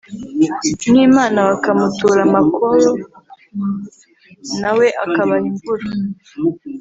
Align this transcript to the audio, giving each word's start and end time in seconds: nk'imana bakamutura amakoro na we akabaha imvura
nk'imana 0.89 1.37
bakamutura 1.47 2.19
amakoro 2.27 2.89
na 4.61 4.71
we 4.77 4.87
akabaha 5.05 5.45
imvura 5.51 5.85